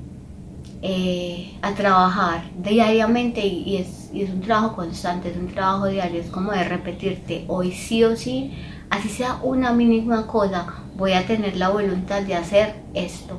eh, 0.83 1.59
a 1.63 1.75
trabajar 1.75 2.45
diariamente 2.63 3.47
y, 3.47 3.79
es, 3.79 4.11
y 4.13 4.23
es 4.23 4.31
un 4.31 4.43
trabajo 4.43 4.77
constante, 4.77 5.31
es 5.31 5.37
un 5.37 5.49
trabajo 5.49 5.87
diario, 5.87 6.21
es 6.21 6.31
como 6.31 6.53
de 6.53 6.65
repetirte 6.65 7.45
hoy 7.49 7.73
sí 7.73 8.05
o 8.05 8.15
sí, 8.15 8.53
así 8.91 9.09
sea 9.09 9.39
una 9.43 9.73
mínima 9.73 10.27
cosa, 10.27 10.67
voy 10.97 11.13
a 11.13 11.27
tener 11.27 11.57
la 11.57 11.69
voluntad 11.69 12.23
de 12.23 12.35
hacer 12.35 12.75
esto 12.95 13.39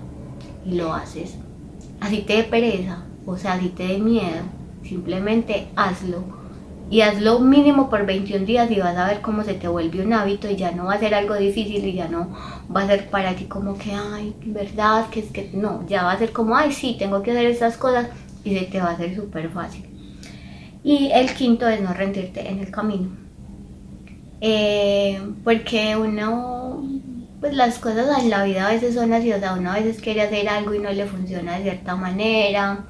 y 0.66 0.76
lo 0.76 0.94
haces. 0.94 1.36
Así 2.00 2.20
te 2.22 2.38
dé 2.38 2.44
pereza, 2.44 3.04
o 3.26 3.38
sea, 3.38 3.54
así 3.54 3.70
te 3.70 3.88
dé 3.88 3.98
miedo, 3.98 4.44
simplemente 4.84 5.68
hazlo. 5.76 6.40
Y 6.92 7.02
hazlo 7.02 7.40
mínimo 7.40 7.88
por 7.88 8.06
21 8.08 8.46
días 8.46 8.72
y 8.72 8.80
vas 8.80 8.98
a 8.98 9.08
ver 9.08 9.22
cómo 9.22 9.44
se 9.44 9.54
te 9.54 9.68
vuelve 9.68 10.04
un 10.04 10.12
hábito 10.12 10.50
y 10.50 10.56
ya 10.56 10.72
no 10.72 10.86
va 10.86 10.96
a 10.96 11.00
ser 11.00 11.14
algo 11.14 11.36
difícil 11.36 11.86
y 11.86 11.94
ya 11.94 12.08
no 12.08 12.30
va 12.76 12.82
a 12.82 12.88
ser 12.88 13.10
para 13.10 13.36
ti 13.36 13.46
como 13.46 13.78
que, 13.78 13.94
ay, 13.94 14.36
verdad, 14.46 15.08
que 15.10 15.20
es 15.20 15.28
que 15.28 15.52
no, 15.54 15.86
ya 15.88 16.04
va 16.04 16.14
a 16.14 16.18
ser 16.18 16.32
como, 16.32 16.56
ay, 16.56 16.72
sí, 16.72 16.96
tengo 16.98 17.22
que 17.22 17.32
hacer 17.32 17.46
estas 17.46 17.78
cosas 17.78 18.08
y 18.44 18.58
se 18.58 18.66
te 18.66 18.80
va 18.80 18.88
a 18.88 18.94
hacer 18.94 19.16
súper 19.16 19.50
fácil. 19.50 19.86
Y 20.84 21.12
el 21.14 21.32
quinto 21.34 21.68
es 21.68 21.82
no 21.82 21.94
rendirte 21.94 22.50
en 22.50 22.60
el 22.60 22.72
camino. 22.72 23.29
Eh, 24.42 25.22
porque 25.44 25.96
uno 25.98 26.84
pues 27.40 27.54
las 27.54 27.80
cosas 27.80 28.22
en 28.22 28.30
la 28.30 28.44
vida 28.44 28.68
a 28.68 28.72
veces 28.72 28.96
son 28.96 29.14
así, 29.14 29.32
o 29.32 29.40
sea, 29.40 29.54
uno 29.54 29.72
a 29.72 29.76
veces 29.76 30.02
quiere 30.02 30.22
hacer 30.22 30.50
algo 30.50 30.74
y 30.74 30.80
no 30.80 30.92
le 30.92 31.06
funciona 31.06 31.58
de 31.58 31.64
cierta 31.64 31.96
manera, 31.96 32.86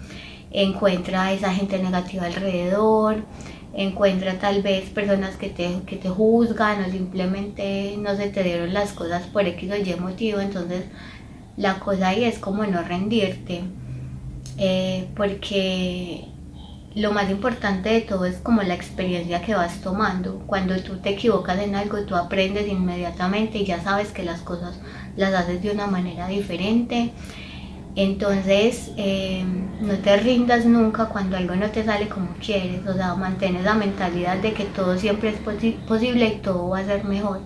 encuentra 0.52 1.32
esa 1.34 1.54
gente 1.54 1.78
negativa 1.78 2.26
alrededor, 2.26 3.24
encuentra 3.74 4.40
tal 4.40 4.64
vez 4.64 4.90
personas 4.90 5.36
que 5.36 5.50
te, 5.50 5.82
que 5.86 5.98
te 5.98 6.10
juzgan 6.10 6.84
o 6.84 6.92
simplemente 6.92 7.96
no 8.00 8.16
se 8.16 8.30
te 8.30 8.44
dieron 8.44 8.74
las 8.74 8.94
cosas 8.94 9.24
por 9.28 9.46
X 9.46 9.72
o 9.72 9.76
Y 9.76 9.96
motivo, 10.00 10.40
entonces 10.40 10.86
la 11.56 11.80
cosa 11.80 12.10
ahí 12.10 12.24
es 12.24 12.40
como 12.40 12.66
no 12.66 12.82
rendirte, 12.82 13.62
eh, 14.58 15.08
porque 15.16 16.26
lo 17.00 17.12
más 17.14 17.30
importante 17.30 17.90
de 17.90 18.02
todo 18.02 18.26
es 18.26 18.38
como 18.38 18.62
la 18.62 18.74
experiencia 18.74 19.42
que 19.42 19.56
vas 19.56 19.80
tomando. 19.82 20.44
Cuando 20.46 20.76
tú 20.82 20.98
te 20.98 21.12
equivocas 21.12 21.60
en 21.60 21.76
algo, 21.76 22.00
tú 22.02 22.16
aprendes 22.16 22.68
inmediatamente 22.68 23.60
y 23.60 23.66
ya 23.66 23.82
sabes 23.82 24.10
que 24.10 24.24
las 24.24 24.42
cosas 24.42 24.80
las 25.16 25.34
haces 25.34 25.62
de 25.62 25.72
una 25.72 25.88
manera 25.88 26.28
diferente. 26.28 27.12
Entonces, 27.96 28.92
eh, 28.98 29.44
no 29.82 29.94
te 29.96 30.18
rindas 30.18 30.66
nunca 30.66 31.06
cuando 31.06 31.38
algo 31.38 31.56
no 31.56 31.70
te 31.72 31.86
sale 31.86 32.10
como 32.10 32.36
quieres. 32.46 32.86
O 32.86 32.94
sea, 32.94 33.16
mantén 33.16 33.64
la 33.64 33.76
mentalidad 33.76 34.38
de 34.38 34.54
que 34.54 34.66
todo 34.66 34.98
siempre 34.98 35.30
es 35.30 35.38
posible 35.88 36.28
y 36.28 36.38
todo 36.42 36.70
va 36.70 36.80
a 36.80 36.86
ser 36.86 37.06
mejor. 37.06 37.40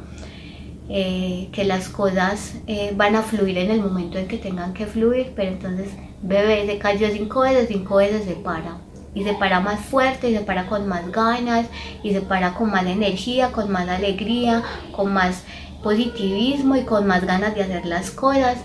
Eh, 0.89 1.49
que 1.53 1.63
las 1.63 1.89
cosas 1.89 2.55
eh, 2.67 2.91
van 2.95 3.15
a 3.15 3.21
fluir 3.21 3.57
en 3.57 3.71
el 3.71 3.81
momento 3.81 4.17
en 4.17 4.27
que 4.27 4.37
tengan 4.37 4.73
que 4.73 4.85
fluir, 4.85 5.31
pero 5.35 5.51
entonces, 5.51 5.91
bebé, 6.21 6.65
se 6.65 6.77
cayó 6.77 7.07
cinco 7.11 7.41
veces, 7.41 7.67
cinco 7.69 7.95
veces 7.95 8.25
se 8.25 8.33
para 8.33 8.77
y 9.15 9.23
se 9.23 9.33
para 9.33 9.59
más 9.59 9.79
fuerte, 9.79 10.29
y 10.29 10.35
se 10.35 10.41
para 10.41 10.67
con 10.67 10.87
más 10.87 11.11
ganas, 11.11 11.67
y 12.01 12.11
se 12.11 12.21
para 12.21 12.53
con 12.53 12.71
más 12.71 12.85
energía, 12.85 13.51
con 13.51 13.71
más 13.71 13.87
alegría, 13.87 14.63
con 14.91 15.13
más 15.13 15.43
positivismo 15.83 16.75
y 16.75 16.83
con 16.83 17.05
más 17.05 17.25
ganas 17.25 17.53
de 17.55 17.63
hacer 17.63 17.85
las 17.85 18.09
cosas 18.09 18.57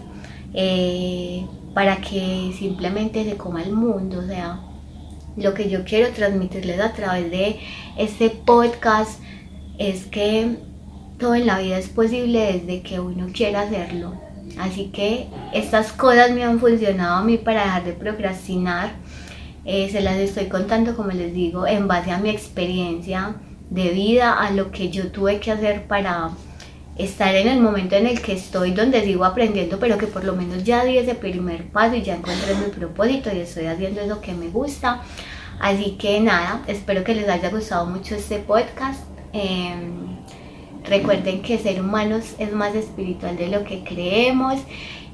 eh, 0.54 1.44
para 1.74 1.96
que 1.96 2.54
simplemente 2.58 3.24
se 3.24 3.36
coma 3.36 3.62
el 3.62 3.72
mundo. 3.72 4.20
O 4.20 4.26
sea, 4.26 4.60
lo 5.36 5.54
que 5.54 5.68
yo 5.68 5.84
quiero 5.84 6.10
transmitirles 6.12 6.80
a 6.80 6.92
través 6.92 7.30
de 7.30 7.60
este 7.96 8.30
podcast 8.30 9.20
es 9.78 10.06
que 10.06 10.56
todo 11.18 11.34
en 11.34 11.46
la 11.46 11.58
vida 11.58 11.78
es 11.78 11.88
posible 11.88 12.52
desde 12.52 12.82
que 12.82 13.00
uno 13.00 13.28
quiera 13.32 13.62
hacerlo. 13.62 14.14
Así 14.58 14.86
que 14.86 15.28
estas 15.52 15.92
cosas 15.92 16.32
me 16.32 16.42
han 16.42 16.58
funcionado 16.58 17.16
a 17.16 17.22
mí 17.22 17.38
para 17.38 17.62
dejar 17.62 17.84
de 17.84 17.92
procrastinar. 17.92 18.92
Eh, 19.70 19.90
se 19.92 20.00
las 20.00 20.16
estoy 20.16 20.46
contando, 20.46 20.96
como 20.96 21.10
les 21.10 21.34
digo, 21.34 21.66
en 21.66 21.88
base 21.88 22.10
a 22.10 22.16
mi 22.16 22.30
experiencia 22.30 23.34
de 23.68 23.90
vida, 23.90 24.32
a 24.32 24.50
lo 24.50 24.70
que 24.70 24.88
yo 24.88 25.12
tuve 25.12 25.40
que 25.40 25.52
hacer 25.52 25.86
para 25.86 26.30
estar 26.96 27.34
en 27.34 27.48
el 27.48 27.60
momento 27.60 27.94
en 27.94 28.06
el 28.06 28.22
que 28.22 28.32
estoy, 28.32 28.70
donde 28.70 29.04
sigo 29.04 29.26
aprendiendo, 29.26 29.78
pero 29.78 29.98
que 29.98 30.06
por 30.06 30.24
lo 30.24 30.34
menos 30.34 30.64
ya 30.64 30.86
di 30.86 30.96
ese 30.96 31.14
primer 31.14 31.64
paso 31.64 31.96
y 31.96 32.02
ya 32.02 32.16
encontré 32.16 32.54
mi 32.54 32.72
propósito 32.72 33.28
y 33.30 33.40
estoy 33.40 33.66
haciendo 33.66 34.00
eso 34.00 34.22
que 34.22 34.32
me 34.32 34.48
gusta. 34.48 35.02
Así 35.60 35.98
que 35.98 36.18
nada, 36.18 36.62
espero 36.66 37.04
que 37.04 37.14
les 37.14 37.28
haya 37.28 37.50
gustado 37.50 37.84
mucho 37.84 38.14
este 38.14 38.38
podcast. 38.38 39.04
Em, 39.34 40.16
recuerden 40.84 41.42
que 41.42 41.58
ser 41.58 41.82
humanos 41.82 42.36
es 42.38 42.54
más 42.54 42.74
espiritual 42.74 43.36
de 43.36 43.48
lo 43.48 43.64
que 43.64 43.84
creemos. 43.84 44.62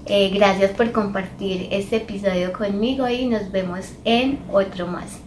Eh, 0.06 0.30
gracias 0.34 0.72
por 0.72 0.92
compartir 0.92 1.68
este 1.70 1.96
episodio 1.96 2.52
conmigo 2.52 3.08
y 3.08 3.26
nos 3.26 3.50
vemos 3.50 3.92
en 4.04 4.38
otro 4.52 4.86
más. 4.86 5.23